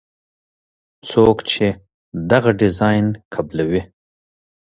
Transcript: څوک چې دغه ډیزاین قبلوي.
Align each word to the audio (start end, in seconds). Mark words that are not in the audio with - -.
څوک 1.09 1.37
چې 1.51 1.67
دغه 2.31 2.49
ډیزاین 2.59 3.05
قبلوي. 3.33 3.81